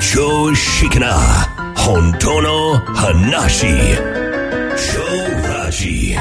[0.00, 1.12] 常識な
[1.76, 3.66] 本当の話
[4.76, 5.00] 超
[5.48, 6.16] ラジ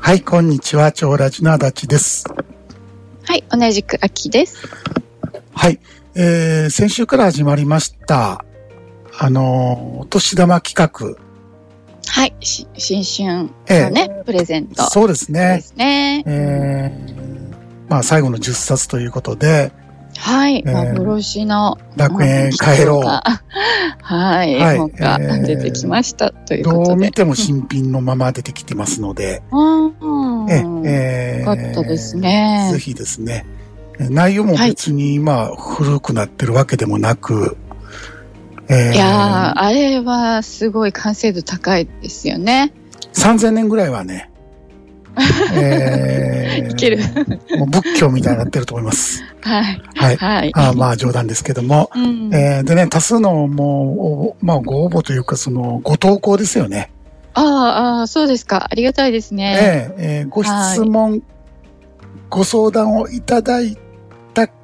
[0.00, 0.90] はい、こんにちは。
[0.92, 2.24] 超ラジの足立です。
[3.24, 4.66] はい、同じく秋です。
[5.52, 5.78] はい、
[6.14, 8.44] えー、先週から始まりました、
[9.18, 10.74] あのー、お年玉企
[11.18, 11.27] 画。
[12.10, 14.82] はい、し新春のね、プレゼント。
[14.90, 15.60] そうですでね。
[15.60, 16.24] すね。
[16.26, 19.72] えー、まあ、最後の10冊ということで、
[20.16, 23.02] はい、ー幻の楽園帰ろう。
[23.02, 24.78] はい、はい。
[24.78, 26.96] 本がえー出てきましたというこどう。
[26.96, 31.38] 見ても新品のまま出てきてますので、 うん、え、え。
[31.40, 32.70] よかったですね。
[32.72, 33.46] ぜひですね、
[33.98, 37.56] 内容も別に、まあ、古くなってるわけでもなく、
[38.68, 42.72] えーいやー、あれはすごい完成度高いですよね。
[43.14, 44.30] 3000年ぐらいはね、
[45.54, 46.98] えー いける。
[47.58, 49.22] もう仏教みたいになってると思います。
[49.40, 49.82] はい。
[49.94, 50.16] はい。
[50.16, 50.52] はい。
[50.54, 51.90] あまあ冗談ですけども。
[51.94, 56.90] うん、えーでね、多数のもう、まあご応募というか、その、ご投稿ですよね。
[57.34, 57.44] あー
[58.00, 58.68] あー、そうですか。
[58.70, 59.56] ありがたいですね。
[59.60, 61.22] えええーご質問、
[62.28, 63.80] ご相談をいただいた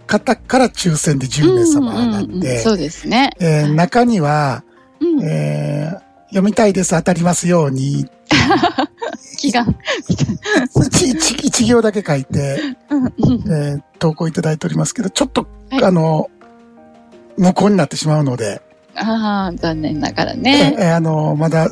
[0.06, 3.30] 方から抽選で10名様なんうんうんうんで、そうですね。
[3.40, 4.64] えー中には、
[5.00, 8.06] うん、えー読みたいです、当たりますように、
[9.38, 9.64] 気が。
[10.74, 12.58] 一一一行だけ書いて、
[12.90, 16.28] えー投稿いただいておりますけど、ちょっと、はいあの、
[17.38, 18.60] 無効になってしまうので、
[18.96, 20.76] ああ、残念ながらえね。
[20.78, 21.68] ーあの、まだ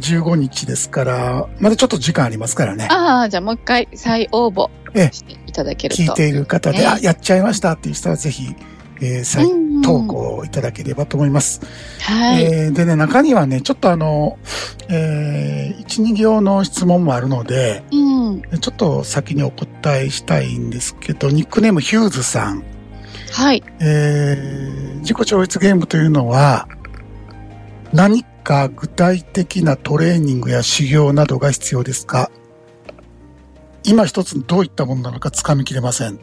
[0.00, 2.88] 15日ですから、まだちょっと時間ありますからね。
[2.90, 4.79] ああ、じゃあもう一回再応募ええ
[5.12, 6.02] していただけると。
[6.02, 8.54] 聞いている方で、ねあ、やっちゃいましたっていう人はぜひ、
[9.02, 9.46] えー再
[9.82, 11.60] 投稿いただければと思います。
[12.02, 12.44] はい。
[12.44, 14.38] えーでね、中にはね、ちょっとあの、
[14.88, 17.96] えー、1、2行の質問もあるので、う
[18.32, 18.42] ん。
[18.60, 22.62] ちょっと先にお答えしたいんですけど、ニックネームヒューズさん。
[23.32, 23.62] はい。
[23.80, 26.68] えー自己超越ゲームというのは、
[27.94, 32.30] 何か具体的なトレーニングや修行などが必要ですか？
[33.84, 36.18] 今一つどういったものなのか掴みきれません。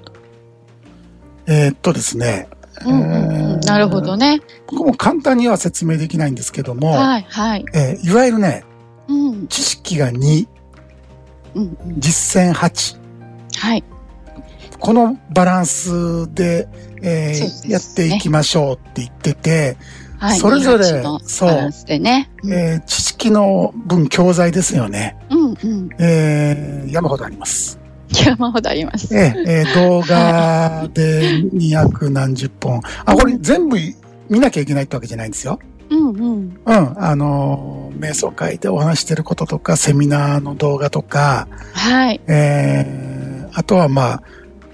[1.47, 2.47] えーっとですね。
[2.85, 3.59] うんうんうん。
[3.61, 4.41] なるほどね。
[4.67, 7.65] 僕も簡単には説明できないんですけども、はい、はい。
[7.73, 8.63] えーいわゆるね、
[9.07, 9.47] うん。
[9.47, 10.47] 知識が2、
[11.55, 11.99] うんうん。
[11.99, 12.97] 実践8。
[13.57, 13.83] はい。
[14.79, 16.67] このバランスで、
[17.01, 19.77] えーでやっていきましょうって言ってて、
[20.19, 20.37] はい。
[20.37, 25.16] それぞれ28のそうえー知識の分教材ですよね。
[25.47, 25.89] うんうん。
[25.99, 27.79] えー山ほどあります。
[28.25, 29.15] 山ほどあります。
[29.15, 32.81] えーえー動画で200何十本。
[33.05, 33.77] あ、これ全部
[34.29, 35.59] 見なきゃいけないってわけじゃないんですよ。
[35.89, 36.59] うんうん。
[36.65, 37.03] うん。
[37.03, 42.21] あのー瞑想会でお話してることとか、セミナーの動画とか、はい。
[42.27, 44.21] えーあとはまあ、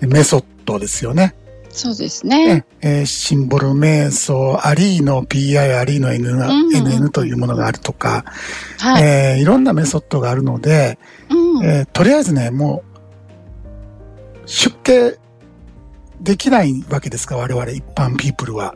[0.01, 1.35] メソッドですよね。
[1.75, 2.65] そうですね。
[2.81, 8.23] えーシンボル瞑想、アリーの PI、アリーの N うん NN というものがあるとか、
[8.79, 9.03] はい。
[9.03, 11.65] えーいろんなメソッドがあるので、うん。
[11.65, 12.83] えーとりあえずね、も
[14.45, 15.17] う、出家
[16.21, 18.75] できないわけですか、我々一般ピープルは。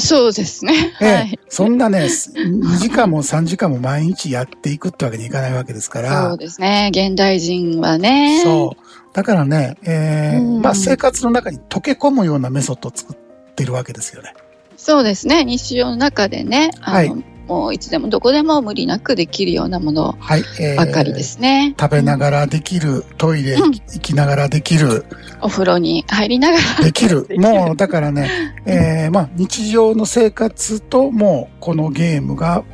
[0.00, 0.94] そうですね。
[1.00, 1.38] えーはい。
[1.48, 6.28] そんなね、2時間も3時間も毎日やっていくってわけにいかないわけですから。
[6.28, 6.90] そうですね。
[6.92, 8.40] 現代人はね。
[8.42, 8.82] そう。
[9.12, 13.16] だからね、えーうんまあ生活の中に溶け込むようなメソッドを作っ
[13.54, 14.34] てるわけですよね。
[14.76, 15.44] そうですね。
[15.44, 17.16] 日常の中でね、あの、は
[17.52, 20.42] もういつでもどこでも無理なくできるようなものはい。
[20.58, 21.74] えーばかりですね。
[21.78, 25.04] 食べながらできる、トイレうん行きながらできる、
[25.42, 26.84] お風呂に入りながら。
[26.84, 27.26] できる。
[27.36, 28.30] もう、だからね、
[28.64, 32.64] えーまあ、日常の生活ともう、このゲームが、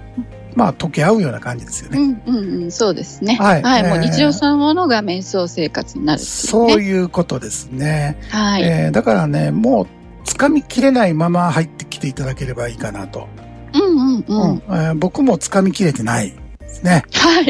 [0.55, 1.99] まあ、溶け合うような感じですよね。
[1.99, 3.35] うんうんうん、そうですね。
[3.35, 6.75] はいえーもう日常そのものが瞑想生活になるっていうそうね。
[6.75, 8.17] いうことですね。
[8.31, 8.63] はい。
[8.63, 9.87] えーだからね、もう、
[10.25, 13.27] 掴みきれないまま入ってきていただければいいかなと。
[13.75, 14.51] うんうんうん。
[14.51, 16.31] うんえー僕も掴みきれてない
[16.61, 17.05] ですね。
[17.13, 17.47] はい。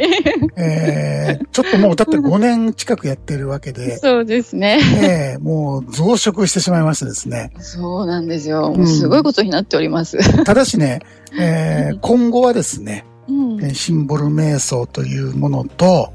[0.56, 4.80] えーちょっともう、だって5年近くやってるわけで、そうですね。
[5.02, 7.50] えーもう増殖してしまいましてですね。
[7.58, 8.70] そうなんですよ。
[8.72, 10.44] もうすごいことになっております。
[10.44, 11.00] ただしね、
[11.38, 13.64] えー今後はですね、うん。
[13.64, 16.12] えーシンボル瞑想というものと、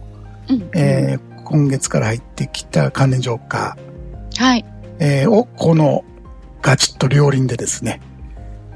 [0.50, 3.78] うんえー今月から入ってきた関連浄化、
[4.38, 4.66] はい。
[5.00, 6.04] えーをこの
[6.62, 8.00] ガチッと両輪でですね、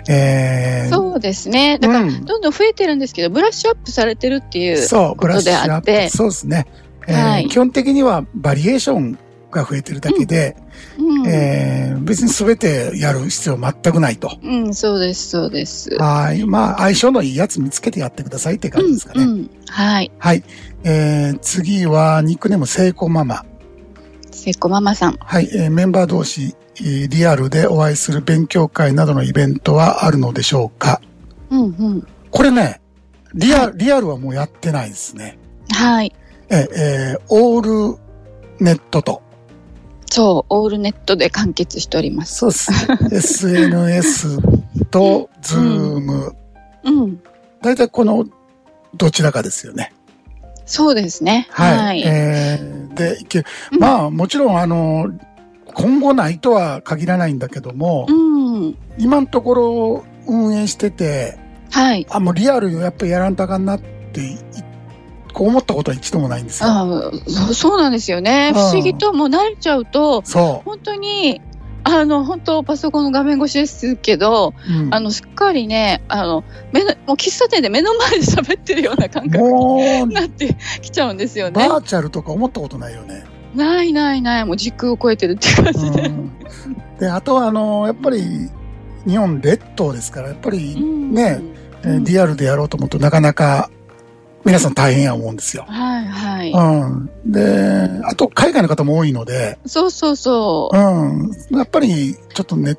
[0.09, 1.77] えーそうですね。
[1.79, 4.77] だから、うんどんどん増えてるんですけど、ブラッシュアップされてるっていう。
[4.77, 6.17] そう、ブラッシュアッことであってプ。
[6.17, 6.65] そうですね。
[7.07, 9.17] えーはい基本的にはバリエーション
[9.49, 10.55] が増えてるだけで、
[10.99, 11.27] うん。
[11.27, 14.37] えー別に全てやる必要全くないと。
[14.43, 15.89] うん、そうです、そうです。
[15.95, 16.45] はい。
[16.45, 19.23] まあ、相性のいいやつ見つけてやってくださいって感じですかね。
[19.23, 20.11] うんうんはい。
[20.19, 20.43] はい。
[20.83, 23.43] えー次は、ニックネーム、聖子ママ。
[24.31, 25.17] せっこママさん。
[25.19, 25.49] はい。
[25.53, 31.01] えーメンバー同士、えーリアルでお会いする勉強会などのイベントはあるのでしょうか？
[31.49, 32.07] うんうん。
[32.31, 32.81] これね、
[33.33, 35.37] リア、リアルはもうやってないですね。
[35.71, 36.13] はい。
[36.49, 37.97] えーえーオール
[38.59, 39.21] ネットと。
[40.09, 42.35] そう、オールネットで完結しております。
[42.35, 43.49] そうです。
[43.49, 44.37] SNS
[44.89, 46.33] と、 ズーム。
[46.83, 47.19] うん。
[47.61, 48.25] 大体この、
[48.95, 49.93] どちらかですよね。
[50.65, 51.47] そうですね。
[51.51, 51.77] はい。
[51.77, 52.03] はい。
[52.05, 53.17] えーで、
[53.79, 55.07] まあ、もちろん、あの、
[55.77, 58.77] 今後ないとは限らないんだけども、うん。
[58.97, 61.37] 今のところ運営してて、
[61.71, 62.07] はい。
[62.09, 63.79] あ、もうリアルやっぱりやらんとあかんなっ
[64.11, 64.37] てい、
[65.33, 66.69] こう思ったことは一度もないんですよ。
[66.69, 67.11] あ
[67.53, 68.53] そうなんですよね。
[68.55, 71.41] うん不思議ともう慣れちゃうと、そ本当に、
[71.83, 74.73] あの、本当パソコンの画面越しですけど、う。
[74.73, 81.77] うんあの、すっかりね、あの、目の、もう喫茶店で目の前で喋ってるような感覚に、なってきちゃうんですよねバ。
[81.77, 83.36] ーチャルとか思ったことないよね。
[83.55, 86.01] ないないない、もう時空を超えてるっていう感じで。
[86.07, 86.31] うん
[86.99, 88.49] で、あとは、あの、やっぱり、
[89.07, 91.41] 日本列島ですから、やっぱり、うんね
[91.83, 93.69] えーリアルでやろうと思うとなかなか、
[94.43, 95.65] 皆さん大変や思うんですよ。
[95.67, 96.51] はいはい。
[96.51, 97.09] うん。
[97.31, 101.31] で、あと、海外の方も多いので、そうそうそうん。
[101.57, 102.77] やっぱり、ちょっとネッ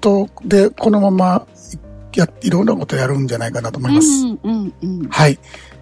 [0.00, 1.46] トでこのまま、
[2.16, 3.92] や、いろんなことやるんじゃないかなと思う。
[3.92, 4.08] います。
[4.08, 5.08] うんうんうん。
[5.08, 5.38] はい。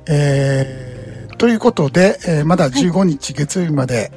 [0.06, 1.03] えー、
[1.38, 4.12] ということで、えーまだ15日月曜日まで、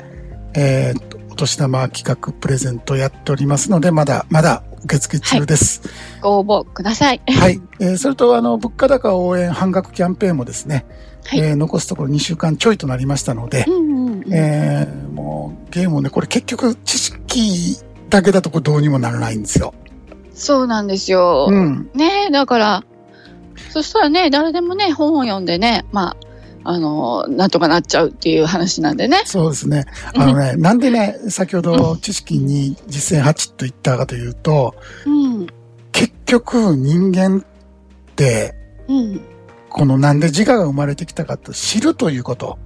[0.56, 5.82] えーと、お年玉企画プレゼントやっておりますので、まだ、まだ受付中です。
[6.22, 7.22] ご応募ください。
[7.28, 7.62] はい。
[7.80, 10.86] えーそれと、あの、物価高応援半額キャンペーンもですね、
[11.26, 14.34] はいえー残すところ2週間ちょいとなりましたのでう、んうんうん。
[14.34, 17.78] えーもう、ゲームをね、これ結局知識
[18.10, 19.74] だけだとこれどうにもならないんですよ。
[20.34, 21.48] そうなんですよ。
[21.50, 21.90] うん。
[21.96, 22.84] ねえ、だから、
[23.72, 26.27] そしたらね、誰でもね、本を読んでね、まあ、
[26.70, 29.22] あの、なんとかなっちゃうっていう話なんでね。
[29.24, 29.86] そうですね。
[30.14, 34.76] あのね、なんでね、先ほど知識に実践8と言ったかというと、
[35.06, 35.48] うん。
[35.94, 38.54] 結局人間って、
[38.90, 39.22] うん。
[39.70, 42.60] このなんで自我が生まれてきたかと知るということ。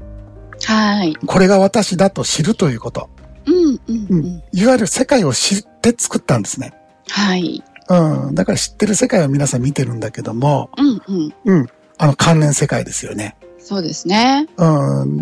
[0.66, 1.16] はい。
[1.28, 3.08] これが私だと知るということ。
[3.46, 4.44] うんうんううんん。
[4.52, 6.74] いわゆる世界を知って作ったんですね。
[7.08, 7.64] はい。
[7.88, 8.34] うん。
[8.34, 11.34] だから知ってる世界を皆さん見てるんだけども、うんうん。
[11.46, 11.68] うん。
[12.00, 13.36] あの関連世界ですよね。
[13.64, 14.48] そうですね。
[14.58, 14.66] う
[15.06, 15.18] ん。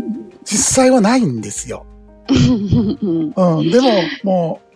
[0.45, 1.85] 実際はないんですよ。
[2.29, 3.71] う んうん。
[3.71, 3.89] でも、
[4.23, 4.75] もう、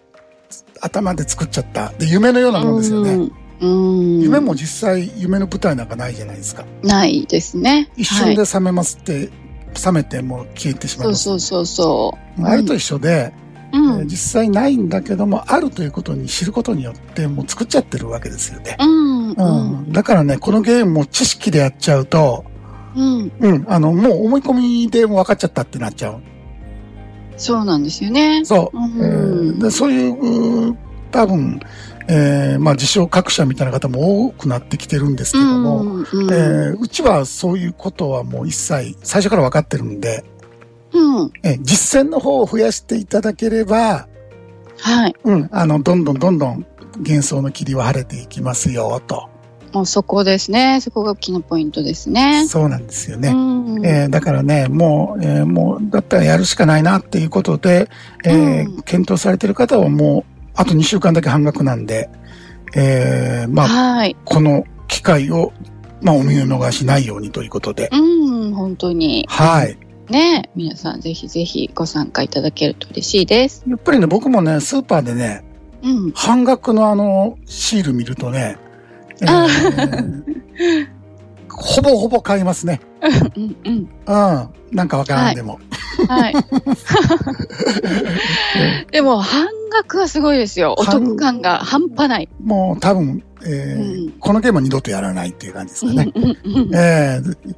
[0.82, 1.94] 頭で作っちゃった。
[1.98, 3.30] で、夢のようなものですよね。
[3.62, 4.20] うん。
[4.22, 6.66] 夢も実際、夢の舞台なんかないじゃないですか。
[6.84, 7.90] ないですね。
[7.96, 9.30] 一瞬ではい覚めますって、
[9.74, 11.16] 覚めてもう消えてしまう。
[11.16, 12.44] そうそうそう。
[12.46, 13.34] あれと一緒で、
[13.74, 14.08] うえーん。
[14.08, 18.76] 実際ないんだけども、あるということに知ることによって、もう作っちゃってるわけですよね。
[18.80, 19.30] うん。
[19.32, 19.86] ううん。
[19.88, 19.92] ん。
[19.92, 22.44] だからね、このゲームも知識でやっちゃうと、
[22.96, 23.32] うん。
[23.40, 26.22] うん、あの、もう思い込みで分かっちゃったってなっちゃう。
[27.38, 28.44] そうなんですよね。
[28.46, 28.78] そう。
[28.78, 30.10] うんえーでそうい
[30.70, 30.78] う、
[31.12, 31.60] 多分、
[32.08, 35.98] えーまあ自称各社みたいな方も多くなってきてるんですけども、うん。
[36.02, 40.24] うんえーうちはそういうことはもう一切最初から分かってるんで、
[40.94, 41.32] うん。
[41.44, 44.08] えー実践の方を増やしていただければ、
[44.80, 45.16] はい。
[45.24, 46.66] うん、あの、どんどんどんどん
[46.98, 49.30] 幻想の霧は晴れていきますよ、と。
[49.74, 50.80] もうそこですね。
[50.82, 52.46] そこが大きなポイントですね。
[52.48, 53.32] そうなんですようね。
[53.34, 53.86] ん。
[53.86, 57.90] えーだからね、もう、えーもう、だったらやるしかないなっていうことで、
[58.24, 62.10] えーうん検討されてる方はもう、あと2週間だけ半額なんで、
[62.76, 64.16] えーまあ、はい。
[64.26, 65.52] この機会を、
[66.02, 67.90] まあ、お見逃しないようにということで。
[67.92, 67.98] う
[68.50, 69.26] ん、本当に。
[69.28, 69.78] はい。
[70.10, 73.64] ね皆さんぜひぜひご参加いただけると嬉しいです。
[73.68, 75.44] やっぱりね、僕もね、スーパーでね、
[75.82, 76.12] うん。
[76.12, 78.58] 半額のあの、シール見るとね、
[81.50, 82.82] ほぼほぼ買いますね。
[83.36, 83.76] うんうん。
[83.76, 84.50] うん。
[84.72, 85.60] なんかわからんでも。
[86.08, 86.34] はい。
[88.92, 90.76] でも半額はすごいですよ。
[90.78, 92.30] お得感が半端ない。
[92.44, 96.12] もう多分、えーうんこのゲームは二度とやらないっていう感じですかね。
[96.74, 97.56] えー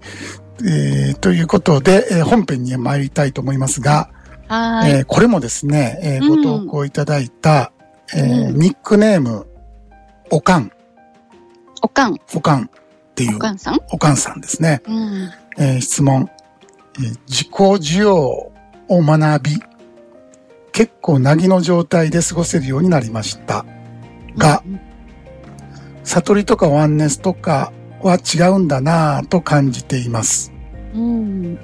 [0.68, 4.10] えーということで、えー本編に参りたいと思いますが、
[4.48, 4.92] はい。
[4.92, 7.72] えーこれもですね、えーうんご投稿いただいた、
[8.14, 9.46] えーうんニックネーム、
[10.32, 10.75] おかん、お
[11.96, 12.70] かん、おかんっ
[13.16, 13.80] ていうお、かんさん？
[13.92, 14.82] おかんさんですね。
[14.88, 15.32] うん。
[15.58, 16.30] えー質問、
[17.00, 18.52] えー自己需要を
[18.90, 19.52] 学び、
[20.72, 23.66] 結構なぎの状態で過ごせるようになりました。
[24.38, 24.62] が、
[26.04, 27.72] 悟りとかワンネスとか
[28.02, 30.52] は違うんだなぁと感じています。
[30.94, 31.58] うん。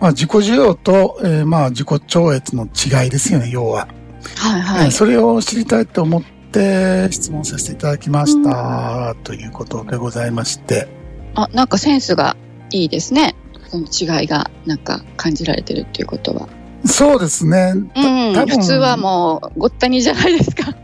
[0.00, 3.88] まあ、自己需要と、えーまあ、自己超越の違いですよね、要は。
[4.36, 4.84] はいはい。
[4.86, 10.88] えーそれを知りたいと思って質問させていただきました、ということでございまして。
[11.34, 12.36] あ、なんかセンスが
[12.70, 13.34] いいですね。
[13.68, 16.48] その違いがなんか感じられてるっていうことは。
[16.84, 17.72] そうですね。
[17.74, 18.46] うん。
[18.46, 20.74] 普通はもうごったにじゃないですか。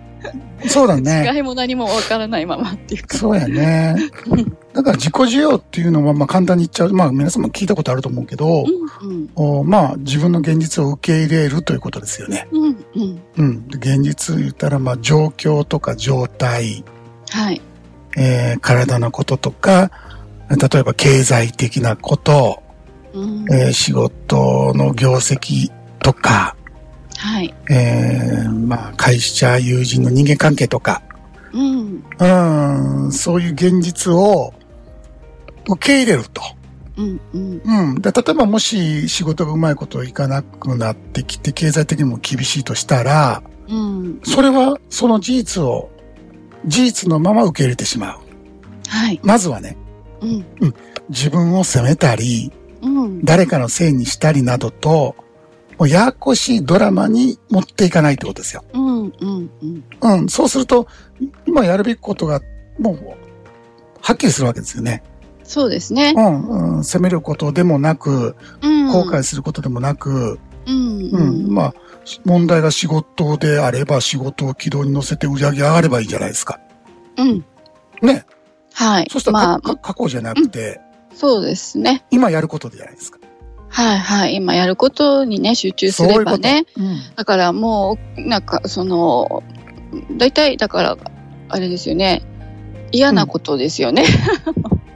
[0.68, 1.30] そうだね。
[1.34, 3.16] 違いも何もわからないままっていうか。
[3.18, 3.96] そうやね。
[4.72, 6.92] だから自己需要っていうのは、まあ簡単に言っちゃう。
[6.92, 8.64] まあ皆さんも聞いたことあると思うけど、
[9.02, 12.48] うんうんおまあ自分の現実を受け入れるということですよね。
[12.52, 13.20] うんうん。
[13.36, 13.68] うん。
[13.68, 16.84] で現実言ったら、まあ状況とか状態、
[17.30, 17.60] はい。
[18.16, 19.90] えー体のこととか、
[20.50, 22.62] 例えば経済的なこと、
[23.12, 25.70] うんえー仕事の業績
[26.00, 26.55] とか、
[27.26, 27.52] はい。
[27.68, 31.02] えーまあ会社、友人の人間関係とか、
[31.52, 32.04] うん。
[32.18, 34.54] うん、そういう現実を
[35.68, 36.42] 受け入れると。
[36.96, 37.62] うんうん。
[37.64, 38.00] うん。
[38.00, 44.20] で、例えばもし仕事がうまいこといかなくなってきて、経済的にも厳しいとしたら、うん。
[44.22, 45.90] それはその事実を、
[46.64, 48.18] 事実のまま受け入れてしまう。
[48.88, 49.20] はい。
[49.24, 49.76] まずはね、
[50.20, 50.44] うん。
[51.08, 52.52] 自分を責めたり、
[52.82, 53.24] うん。
[53.24, 55.16] 誰かのせいにしたりなどと、
[55.78, 58.64] もうややこしいドラマに持っていかないってことですよ。
[58.72, 59.02] うん。
[59.02, 59.12] うん。
[59.20, 59.84] うん。
[60.00, 60.28] うん。
[60.28, 60.88] そうすると、
[61.46, 62.40] 今やるべきことが、
[62.78, 62.96] もう、
[64.00, 65.02] はっきりするわけですよね。
[65.44, 66.14] そうですね。
[66.16, 66.84] うん、うん。
[66.84, 68.86] 責めることでもなく、うん。
[68.88, 70.98] 後悔することでもなく、うん。
[71.02, 71.10] う。
[71.12, 71.54] うんん。
[71.54, 71.74] まあ、
[72.24, 76.58] 問題が仕事であれば仕事を軌道に乗せて売り上げ上がればいいじゃないですか。
[77.18, 77.44] うん。
[78.00, 78.24] ね。
[78.72, 79.08] はい。
[79.10, 80.80] そしたら、まあ、か過去じゃなくて、
[81.14, 82.04] そうですね。
[82.10, 83.18] 今やることじゃないですか。
[83.68, 84.34] はいはい。
[84.36, 86.06] 今やることにね、集中す。
[86.06, 86.66] ればね。
[86.76, 86.98] うん。
[87.16, 89.42] だからもう、なんか、その、
[90.16, 90.96] 大体、だから、
[91.48, 92.22] あれですよね。
[92.92, 94.04] 嫌なことですよね。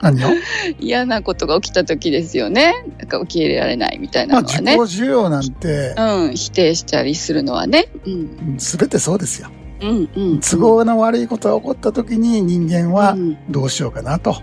[0.00, 0.28] 何を？
[0.80, 2.84] 嫌なことが起きた時ですよね。
[2.98, 4.92] なんか受け入れられないみたいまあ、自己なのはね。
[4.92, 7.88] 需要なんて、うん、否定したりするのはね。
[8.06, 8.54] うん。
[8.58, 9.48] すべてそうですよ。
[9.82, 10.40] うん、うん。
[10.40, 14.36] 都合の悪いことが起こった時に人間はうんどうしようかなと。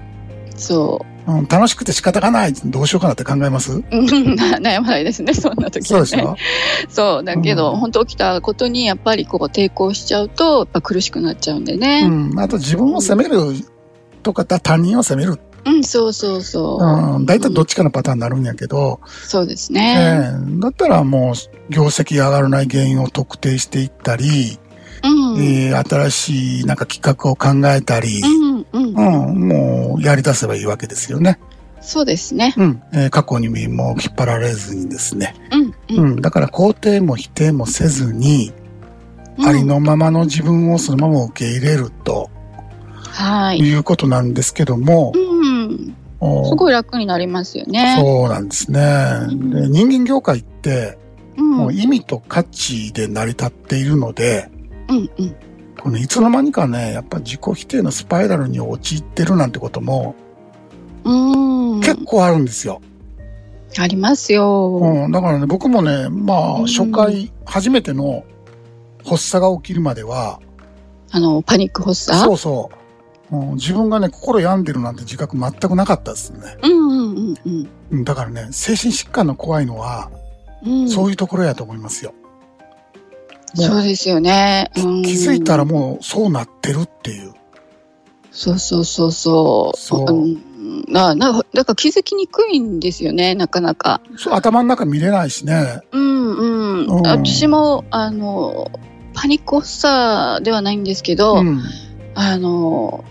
[0.55, 2.53] そうん、楽しくて仕方がない。
[2.53, 3.71] どうしようかなって考えます？
[3.91, 6.05] 悩まないですね、そんな時は、ね。
[6.05, 6.35] そうでしょ？
[6.89, 12.07] そう、だけど、うん本当起きたことにやっぱりこう抵抗しちゃうと、やっぱ苦しくなっちゃうんでうね。
[12.07, 12.39] ん。
[12.39, 13.39] あと自分を責める
[14.23, 15.39] とか他人を責める。
[15.65, 17.17] うん、そうそうそう。
[17.17, 17.25] うん。
[17.25, 20.31] 大体どっちかのパターンになるんやけど、そうですえね。
[20.57, 24.57] えだったらもう業績が上がらない原因を特定していったり、
[25.03, 25.41] うん。
[25.43, 28.46] えー新しいなんか企画を考えたり、うん、
[28.77, 31.39] うん、うん、もうやり出せばいいわけですよね。
[31.81, 32.53] そうですね。
[32.57, 32.81] うん。
[32.93, 33.57] えー過去にも
[33.91, 35.35] 引っ張られずにですね。
[35.51, 36.01] うん、う。
[36.01, 36.21] うんん。
[36.21, 38.53] だから肯定も否定もせずに、
[39.45, 42.29] ありのままの自分をそのまま受け入れると
[43.11, 43.59] はい。
[43.59, 45.95] いうことなんですけども、うん。
[46.19, 47.97] おすごい楽になりますよね。
[47.99, 48.79] そうなんですね。
[49.29, 50.97] で人間業界って、
[51.37, 51.51] うん。
[51.51, 54.49] もう意味と価値で成り立っているので、
[54.89, 55.35] うん、うん。
[55.81, 60.15] このいつの間にかね、やっぱ自己否定のスパイラルに陥ってるなんてことも
[61.03, 61.81] うん。
[61.81, 62.81] 結構あるんですよ。
[63.79, 64.79] ありますよ。
[64.81, 68.23] うん、だからね、僕もね、まあ、うん初回、初めての
[69.05, 70.39] 発作が起きるまでは、
[71.11, 72.17] あの、パニック発作？
[72.19, 72.71] そうそ
[73.31, 76.57] う、うん、自分がね、心病んでるなんて自覚全くなかったですね。
[76.63, 77.69] うんうんうんうん。
[77.91, 80.11] うんだからね、精神疾患の怖いのは、
[80.65, 82.13] うん、そういうところやと思いますよ。
[83.61, 84.71] そうですよね。
[84.75, 87.33] うん気づいたらもうそうなってるっていう。
[88.31, 89.77] そうそうそうそう。
[89.77, 90.47] そうん
[90.87, 94.01] ななだから気づきにくいんですよね、なかなか。
[94.17, 95.81] そう頭の中見れないしね。
[95.91, 96.85] うんうん。
[96.85, 98.71] うん私も、あの、
[99.13, 101.61] パニック発作ではないんですけど、うん。
[102.15, 103.03] あの、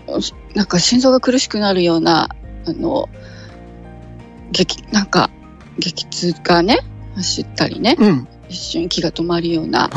[0.55, 2.29] なんか心臓が苦しくなるような、
[2.65, 3.09] あの、
[4.51, 5.29] 激、なんか、
[5.79, 6.79] 激痛がね、
[7.15, 8.27] 走ったりね、うん。
[8.49, 9.89] 一瞬息が止まるような。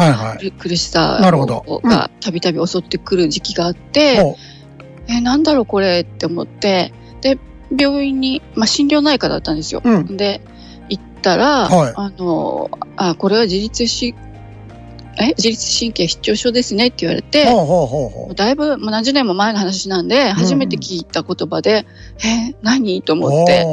[0.59, 4.37] 苦しさがたびたび襲ってくる時期があって、も
[5.09, 7.39] え、なんだろうこれって思って、で、
[7.77, 9.83] 病院に、まあ、心療内科だったんですよ。
[9.85, 10.17] う、うん。
[10.17, 10.41] で、
[10.89, 14.15] 行ったら、はいあの、あ、これは自律し、
[15.21, 18.35] え自律神経失調症ですねって言われて、ほうほうほうほう。
[18.35, 21.87] だいぶもう何十年も前の話なんで、初めて聞いた言葉で、
[22.25, 23.03] え、何？
[23.03, 23.65] と思って。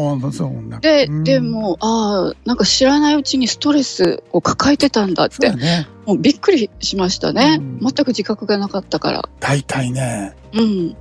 [0.82, 5.88] で、うんでも、ああ、なんか知らないうちにストレスを抱えてたんだってね。
[6.06, 7.58] もうびっくりしましたね。
[7.60, 9.30] うん全く自覚がなかったから。
[9.39, 10.96] 大体ね、うん。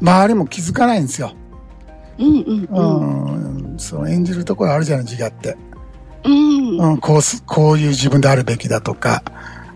[0.00, 1.32] 周りも気づかないんですよ。
[2.18, 3.74] うんうんううん。
[3.74, 3.78] ん。
[3.78, 5.56] そう、演じるところあるじゃない、自我って。
[6.24, 6.78] うん。
[6.78, 9.22] うん、こうす、こういう自分であるべきだとか。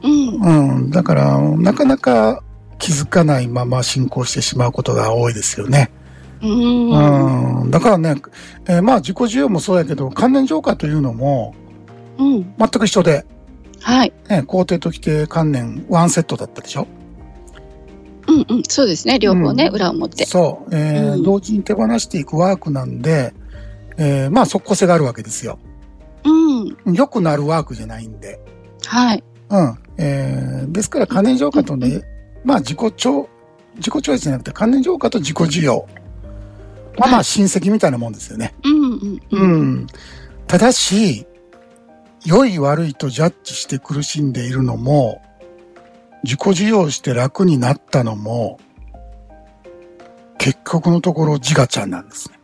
[0.03, 0.77] うん。
[0.77, 0.91] うん。
[0.91, 2.43] だから、なかなか
[2.79, 5.91] 気づかないまま進行してしまうことが多いですよね。
[6.43, 6.51] うん。
[6.91, 7.63] うん。
[7.63, 8.15] うん、だからね、
[8.67, 11.55] えーまあ自己需要もそうやけど、関連浄化というのも
[12.19, 12.55] うん。
[12.59, 13.27] 全く一緒で、
[13.81, 14.13] はい。
[14.29, 16.87] ね、肯定と規定関連ワンセットだったでしょ？
[18.29, 18.63] うんうん。
[18.69, 19.19] そうですね。
[19.19, 20.27] 両方ね、うん裏表。
[20.27, 23.35] そう、えーうん同時に手放していくワークなんで、
[23.97, 25.59] えーまあ即効性があるわけですよ。
[26.25, 26.95] うん。
[26.95, 28.39] 良くなるワークじゃないんで。
[28.87, 29.25] はい。
[29.51, 29.79] うん。
[29.97, 32.03] えーですから関連浄化とね、
[32.45, 33.29] まあ自己調、
[33.77, 35.87] 自己調律じゃなくて関連浄化と自己需要。
[36.99, 38.55] まあまあ親戚みたいなもんですよね。
[38.65, 39.75] うんうんううん。
[39.83, 39.87] ん。
[40.47, 41.27] ただし、
[42.25, 45.23] 良い悪いとジャッジして苦しんでいるのも、
[46.25, 48.59] 自己需要して楽になったのも、
[50.39, 52.39] 結局のところ自我ちゃんなんですね。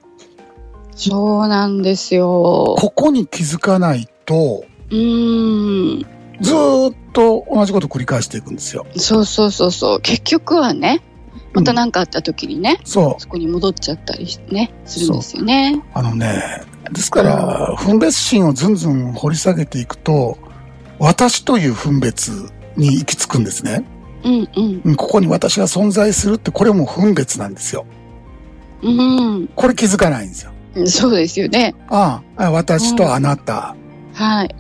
[0.97, 2.77] そうなんですよ。
[2.79, 6.07] ここに気づかないと、うーん。
[6.41, 8.87] ずーっと同じこと繰り返していくんですよ。
[8.97, 10.01] そうそうそうそう。
[10.01, 11.03] 結局はね、
[11.53, 13.23] また何かあった時にね、そう。
[13.23, 15.83] そこに戻っちゃったりね、するんですよね。
[15.95, 16.63] あのね、
[16.93, 20.37] ですから、分別心をずんずん掘り下げていくと、
[20.99, 22.31] 私という分別
[22.77, 23.85] に行き着くんですね。
[24.25, 24.83] うんうん。
[24.85, 27.87] うんここに私が存在するって、これも分別なんですよ。
[28.83, 29.49] うん。
[29.55, 30.53] これ気づかないんですよ。
[30.87, 31.75] そうですよね。
[31.89, 33.77] ああ、私とあなた。
[34.13, 34.55] はい。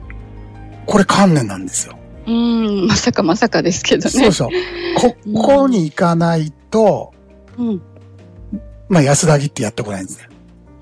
[0.86, 1.96] これ観念なんですよ。
[2.26, 2.86] うん。
[2.86, 4.10] まさかまさかですけどね。
[4.10, 4.50] そうそう。
[4.96, 7.12] ここに行かないと、
[7.58, 7.82] うん。
[8.88, 10.28] まあ安らぎってやってこないんですね。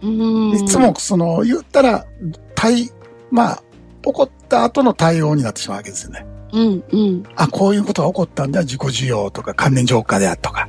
[0.03, 0.53] うん。
[0.53, 2.07] いつもその、言ったら、
[2.55, 2.91] 対、
[3.31, 3.63] まあ、
[4.03, 6.27] 起こった後の対応になってしまうわけですよね。
[6.53, 7.23] うんうん。
[7.37, 10.69] あ、こういうことが起こったんだ、自己需要とか関連浄化であるとか。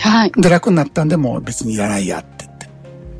[0.00, 0.32] はい。
[0.32, 2.68] で、楽になったんでもう別にいらないやって言って。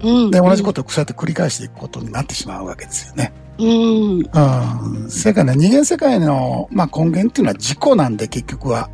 [0.09, 0.31] うん。
[0.31, 3.33] で、同じことをそうやって繰り返していくことになってしまうわけですよね。
[3.59, 3.65] と。
[3.65, 5.03] うん。
[5.03, 5.11] うん。
[5.11, 8.91] それからね、二元世界の、まあ、根源っていうのは自己なんで、結局は。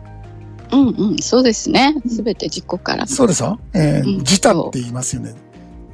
[0.73, 1.19] うんうん。
[1.19, 1.95] そうですね。
[2.09, 3.07] すべて自己から。
[3.07, 3.59] そうでしょ？
[3.75, 5.35] えーうん自他って言いますよね。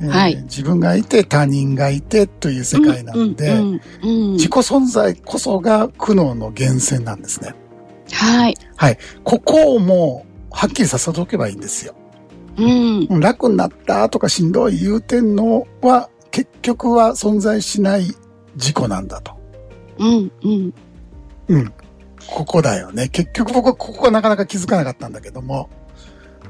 [0.01, 7.55] えーはい自分がいて、他人がいてという世界なんで、うんうんうん自己存在こそが苦悩の源泉なんですね。
[8.13, 8.55] はい。
[9.25, 11.95] ここをもう、はっきりさせておけばいいんですよ。
[12.57, 13.07] うん。
[13.11, 18.15] うん楽になったとかしんどい言うてんのは、結局は存在しない
[18.59, 19.33] 自己なんだと。
[19.99, 20.75] うんうん。
[21.49, 21.73] うん。
[22.27, 23.09] ここだよね。
[23.09, 25.71] 結局僕はここがなかなか気づかなかったんだけども、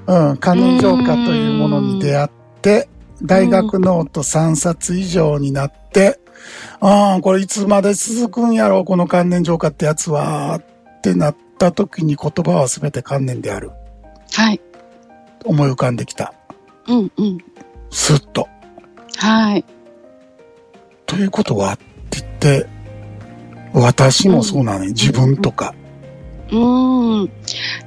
[0.07, 2.31] うん、関連浄化というものに出会っ
[2.63, 2.89] て、
[3.23, 6.19] 大学ノート3冊以上になって、
[6.81, 10.61] ああ、これいつまで続くんやろう、この関連浄化ってやつは、
[10.99, 13.71] ってなった時に言葉は全て関連である。
[14.33, 14.61] はい。
[15.45, 16.33] 思い浮かんできた。
[16.87, 17.39] うんうん。
[17.91, 18.49] スッと。
[19.17, 19.65] はい。
[21.07, 21.79] ということは
[23.73, 24.91] 私もそうなのよ。
[24.91, 25.75] 自分とか。
[26.51, 27.31] うん。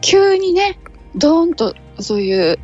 [0.01, 0.77] 急にね、
[1.15, 2.59] ドーンとそういう、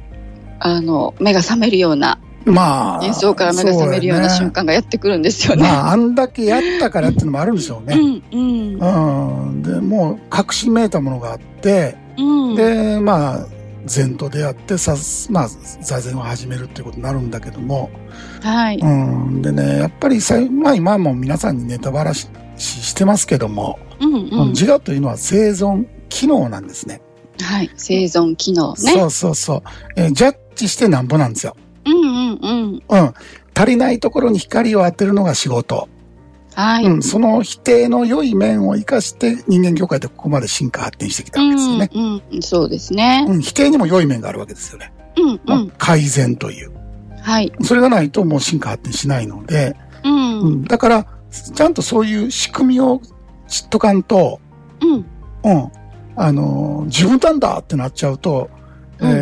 [0.60, 3.06] あの、目が覚めるような、まあ。
[3.06, 4.64] 演奏から目が覚めるような瞬間。
[4.64, 5.64] 間がやってくるんですよね。
[5.64, 7.96] まあ、あんだけやったからっていうのもあるんでしょうね。
[7.96, 9.50] うんうん。
[9.50, 9.62] うん。
[9.62, 12.56] で、もう、確信めいたものがあって、うん。
[12.56, 13.48] で、まあ、
[13.88, 14.96] 禅と出会ってさ、
[15.32, 17.90] まあ、座禅を始めるっていうことになるんだけども、
[18.42, 18.78] はい。
[18.78, 19.42] うん。
[19.42, 24.50] でね、やっぱりさ、まあ今も皆さんにネタバラししてますけども、うんうん。
[24.50, 27.02] 自我というのは生存機能なんですね。
[27.42, 27.72] はい。
[27.76, 28.76] 生存機能ね。
[28.76, 29.64] そうそうそう。
[29.96, 31.56] えージャッジしてなんぼなんですよ。
[31.86, 32.84] うんうんうん。
[32.88, 33.14] うん。
[33.56, 35.88] 足りないところに光を当てるのが仕事。
[36.58, 36.86] はい。
[36.86, 37.04] うん。
[37.04, 41.90] その否定の良い面を生かして人間業界でここまで進化発展してきたわけですよね。
[41.94, 42.42] うんうん。
[42.42, 43.28] そうですね。
[43.30, 43.42] うん。
[43.42, 44.92] 否定にも良い面があるわけですよね。
[45.18, 45.70] うんうまあん。
[45.78, 46.72] 改善という。
[47.22, 47.52] はい。
[47.62, 50.14] それがないともう進化発展しないので、うん。
[50.14, 50.40] うん。
[50.40, 50.64] うん。
[50.64, 51.08] だから、
[51.54, 53.02] ちゃんとそういう仕組みを
[53.48, 54.40] 知っとかんと、
[55.44, 55.72] うん。
[56.16, 58.50] あの、自分なんだってなっちゃうと、
[59.00, 59.14] うんえ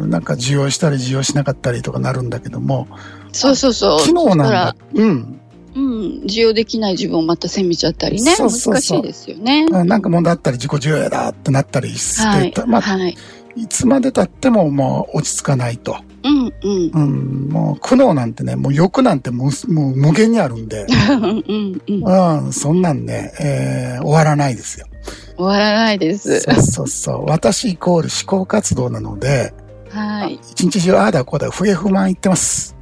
[0.00, 2.86] ー、なんか需要したり需要しなかったりとかなるんだけども、
[3.32, 3.98] そうそうそう。
[4.00, 4.76] 機能なんだ。
[4.94, 5.40] うん。
[5.74, 6.22] うん。
[6.24, 8.34] 需要できない自分をまた責めちゃったりね。
[8.34, 9.66] そうそうそう難しいですよね。
[9.72, 12.54] あなんか問題あったり自己需要やだってなったりして、はい。
[12.66, 13.16] まあ、はい。
[13.54, 15.96] いつまで経ってももう落ち着かないと。
[16.24, 16.90] うんうん。
[16.92, 22.44] うん、もう苦悩なんてね、もう欲なんてもうもう無限にあるんで、 うんうんうん。
[22.44, 24.86] うん、そんなんね、えー終わらないですよ。
[25.36, 26.40] 終わらないです。
[26.40, 27.24] そうそうそう。
[27.26, 29.52] 私イコール思考活動なので、
[29.90, 30.38] はい。
[30.52, 32.76] 一日中ああだこうだ不平不満言ってます。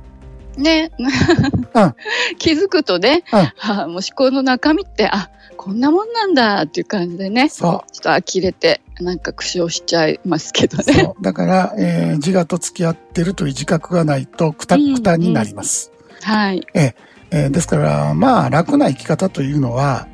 [0.56, 0.90] ね。
[0.98, 1.10] うん
[2.38, 10.86] 気づくとね、うんあもう思考の中身って、あ、こんなもんなんだっていう感じでね、そちょっと呆れて、なんか苦笑しちゃいますけどう。
[10.90, 10.94] ね。
[10.94, 11.22] そう。
[11.22, 15.92] だから、えー自我と付き合ってるという自覚がないとくたくたになります。
[16.22, 16.66] はい。
[16.74, 20.08] えーですから、まあ、楽な生き方というのは、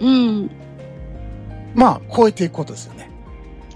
[0.00, 0.50] うん。
[1.74, 3.09] まあ、超えていくことですよね。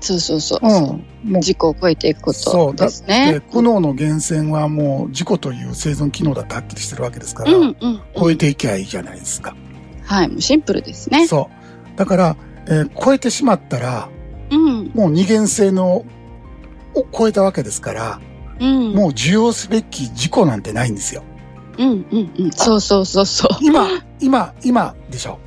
[0.04, 0.60] そうそうそう。
[0.62, 0.70] うん。
[0.70, 1.02] そうもう、
[1.38, 3.40] 自己を超えていくこそう、だっとですねて。
[3.40, 8.00] 苦悩の源泉はもう自己という生存機能だってはっきりしてるわけですから、うんうん。
[8.16, 9.56] 超えていけばいいじゃないですか。
[10.04, 11.26] はい、もうシンプルですね。
[11.26, 11.48] そ
[11.94, 11.98] う。
[11.98, 12.36] だから、
[12.66, 14.08] えー超えてしまったら、
[14.50, 14.90] うん。
[14.94, 16.04] もう二元性の、
[16.94, 18.20] を超えたわけですから、
[18.60, 18.92] うん。
[18.92, 21.22] もう受容すべき事故なんてないんですよ。
[21.78, 22.52] うんうんうん。
[22.52, 23.56] そうそうそうそう。
[23.60, 23.88] 今、
[24.20, 25.38] 今、今でしょ。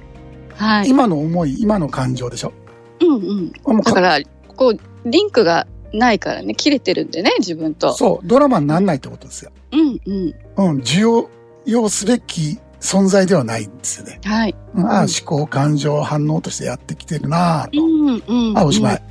[0.56, 0.90] はい。
[0.90, 2.54] 今の思い、今の感情でしょ。
[3.02, 3.82] うんうん。
[3.84, 4.20] だから、
[4.58, 7.94] こう、リンクがないからね、切れてるんでね、自分と。
[7.94, 9.52] そう、ドラマになんないってことですよ。
[9.72, 10.36] うんうん。
[10.58, 11.30] うん、受容
[11.66, 14.20] 要すべき存在ではないんですよね。
[14.24, 14.56] はい。
[14.76, 17.84] うんああ、うん思考、感情、反応としてやってきてるなぁと。
[17.84, 18.58] うんうん。
[18.58, 19.04] あ、おしまい。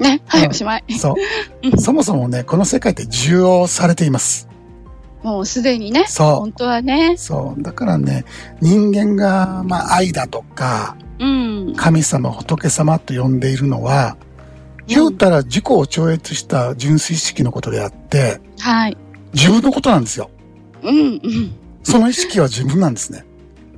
[0.00, 0.02] い。
[0.02, 0.84] ね、はい、うんおしまい。
[0.98, 1.14] そう
[1.68, 1.76] う。
[1.76, 4.48] んそもそもね、この世界って受容されています。
[5.22, 7.18] もうすでにね、そ本当はねう。。
[7.18, 7.62] そう。
[7.62, 8.24] だからね、
[8.60, 11.74] 人間が、まあ、愛だとか、うん。
[11.76, 14.16] 神様、仏様と呼んでいるのは、
[14.86, 18.96] 言うたら自己を超越した純粋意識のことであって、はい。
[19.32, 20.30] 自分のことなんですよ。
[20.82, 21.54] うんうん。
[21.82, 23.24] その意識は自分なんですね。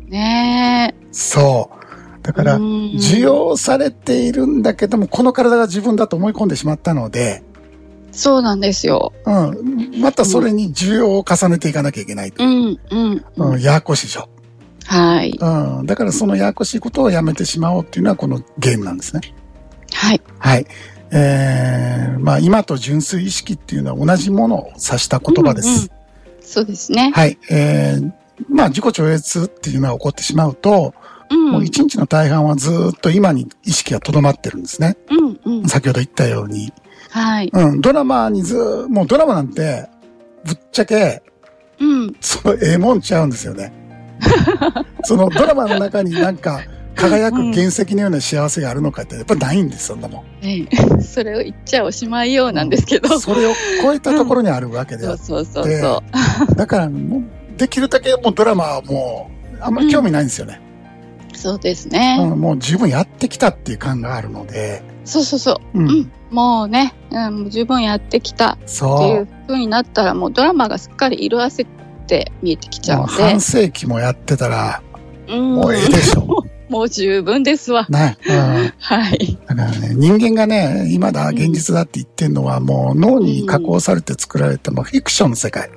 [0.09, 2.23] ねそう。
[2.23, 2.33] だえ。
[2.33, 7.43] から、うん受容されているんだけども、この体が自分だと思い込んでしまったので、
[8.15, 9.13] そうなんですよ。
[9.27, 10.01] うん。
[10.01, 12.47] またそれに需要を重ねていかなきゃいけないとう。
[12.47, 13.25] んうん。
[13.37, 14.29] うん、ややこしいでしょ。
[14.87, 15.37] はい。
[15.37, 15.87] うん。
[15.87, 19.21] だからそのややこしいことをやめてしまおうっていうのはこのゲームなんですね。
[19.93, 20.21] はい。
[20.39, 20.67] はい。
[21.11, 25.69] えー、まあ今と純粋意識っていうのは同じものを指した言葉です。
[25.69, 26.05] うんうん
[26.45, 27.11] そうですね。
[27.15, 27.39] はい。
[27.51, 28.13] えー、
[28.49, 30.95] まあ自己超越っていうのが起こってしまうと、
[31.31, 31.51] うん。
[31.53, 34.97] もう一日の大半はずーっと今に意識が留まってるんですね。
[35.11, 35.69] うんうん。
[35.69, 36.73] 先ほど言ったように。
[37.11, 37.51] はい。
[37.53, 37.81] うん。
[37.81, 39.89] ドラマにずー、もうドラマなんて、
[40.45, 41.23] ぶっちゃけ、
[41.81, 42.17] うん。
[42.21, 43.73] そのええもんちゃうんですよね。
[45.05, 46.61] そのドラマの中になんか
[46.95, 50.25] 輝く原石のような幸せがあるのかってやっぱないんです、そんなもん。
[50.43, 50.67] ええ
[51.03, 53.19] それを言っちゃおしまいようなんですけど。
[53.19, 53.53] それを
[53.83, 56.03] 超えたところにあるわけであって、そうそうそうそ
[56.53, 56.55] う。
[56.57, 57.23] だからもう
[57.59, 60.61] できるだけもうドラマはもうあんまり興味ないんですよね。
[61.35, 62.19] そうですね。
[62.21, 65.79] うんもう十分やってきたっていう感があるので、そうそうそう。
[65.79, 66.13] うんうん。
[66.31, 69.29] もうね、うん、十分やってきたってそういう。
[69.47, 71.67] 風になったら、もうドラマがすっかり色あせ
[72.07, 73.41] て見えてきちゃもううんで半。
[73.41, 74.83] 世紀もやってたら、
[75.29, 75.55] うん。
[75.57, 76.44] もうええでしょ。
[76.75, 77.87] もう十分ですわ。
[77.89, 78.19] ね。
[78.27, 79.39] うんはい。
[79.47, 85.71] だからね、人間がね、今だ、現実だって言ってるのは、もう脳に加工されて作られた、もうフィクションの世界。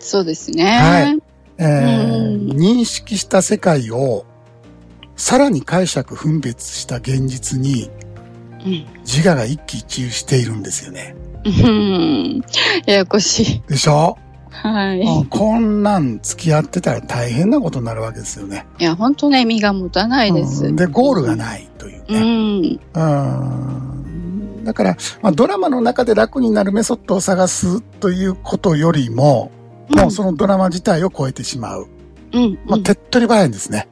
[0.00, 0.64] そうですね。
[0.64, 1.18] はい
[1.58, 4.24] えーうん認識した世界を、
[5.16, 7.90] さらに解釈分別した現実に、
[8.64, 8.86] うん。
[9.04, 11.14] 自我が一喜一憂しているんですよね。
[11.44, 12.42] うん。
[12.86, 13.62] ややこしい。
[13.68, 14.16] でしょ、
[14.62, 15.00] はい。
[15.00, 18.66] うんこんなん付き合ってたら大変なことになるわけですよね。
[18.78, 20.66] いや、本当ね、身が持たないです。
[20.66, 22.20] うんで、ゴールがないといううね。
[22.20, 22.80] ん。
[22.94, 29.50] うんだから、まあ、ドラマの中で楽になるメソッドを探すということよりも、
[29.88, 31.88] もうそのドラマ自体を超えてしまう。
[32.32, 32.58] うん。
[32.66, 33.88] まあ、手っ取り早いんですね。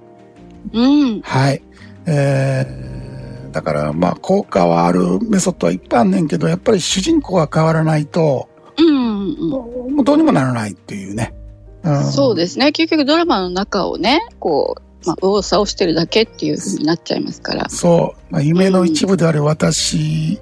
[0.75, 1.21] うん。
[1.23, 1.63] はい。
[2.05, 9.51] えー、だから、まあ、効果はあるメソッドはいっぱいあんねんけど、やっぱり主人公が変わらないと、うん。
[9.51, 11.35] もうもうどうにもならないっていうね。
[11.83, 12.73] うん、そうですね。
[12.73, 17.69] 結局ドラマの中をね、こう、まあ、右往左往してるだけっていう風になっちゃいますから。
[17.69, 18.33] そう。
[18.33, 20.41] まあ、夢の一部である私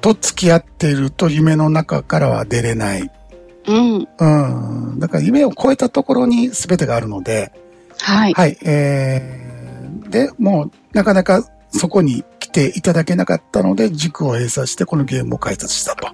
[0.00, 3.10] と付き合っていると夢の中からは出れない。
[3.66, 4.08] うん。
[4.18, 4.98] うん。
[5.00, 7.52] だから夢を超えたところに全てがあるので、
[7.98, 8.32] はい。
[8.34, 8.56] はい。
[8.62, 16.08] えー、で、もうなかなかそこに来ていただけなかったので、塾を閉鎖してこのゲームを開発したと。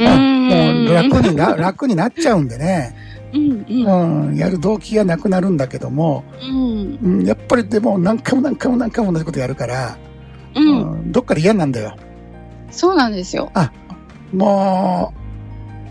[0.00, 2.94] あもう楽にな、 楽になっちゃうんでね。
[3.32, 4.36] うんうんうん。
[4.36, 9.98] やる動機がなくなるんだけども、うんうん、やっぱりでも何回も何回も何回も同じことやるから、
[10.54, 11.96] うんうんどっかで嫌なんだよ。
[12.70, 13.50] そうなんですよ。
[14.32, 15.12] も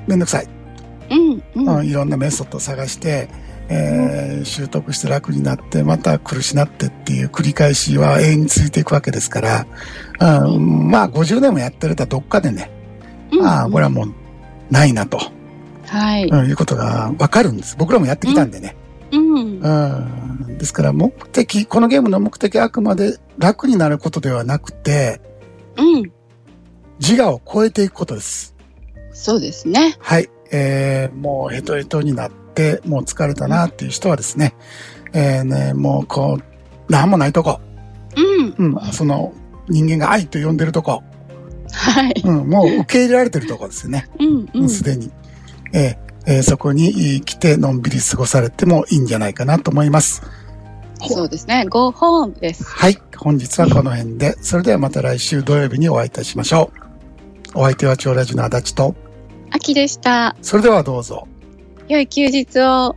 [0.08, 0.48] う、めんどくさい。
[1.10, 3.30] うんうんうん、いろんなメソッドを探して、
[3.70, 9.68] えー習得して楽になって、また苦しなってっていう繰り返しは永遠に続いていくわけですから、
[10.46, 12.72] うん、まあ50年もやってるとどっかでね、
[13.40, 14.14] うんああ、これはもう
[14.72, 15.20] ないなと、
[15.88, 16.28] はい。
[16.28, 17.76] うん、いうことがわかるんです。
[17.78, 18.76] 僕らもやってきたんでね。
[19.12, 25.22] うんうん、ですから目的、このゲームの目的はあくまで楽になることではなくて、
[25.78, 26.12] うん
[27.00, 28.56] 自我を超えていくことです。
[29.12, 29.96] そうですね。
[30.00, 30.30] はい。
[30.52, 34.56] えー、もうヘトヘトになって、もう疲れたなっていう人はですね、
[35.14, 37.60] えーね、もうこう、なんもないとこ、
[38.58, 39.34] うんうん、その
[39.68, 41.04] 人間が愛と呼んでるとこ、
[41.72, 42.22] はい。
[42.24, 44.08] うん、もう受け入れられてるとこですよね。
[44.54, 45.12] うんすでに。
[45.74, 50.24] えーえーそこに来てのんびり過ごされてもいいんじゃないかなと思います。
[51.08, 51.66] そうですね。
[51.70, 52.64] 5本です。
[52.64, 52.98] はい。
[53.16, 56.72] 本日はこの辺で、それではまた来週土曜日にお会いいたしましょ
[57.54, 57.60] う。
[57.60, 58.96] お相手は超ラジの足立と、
[59.52, 60.36] 秋でした。
[60.42, 61.28] それではどうぞ。
[61.88, 62.96] 良い休日を。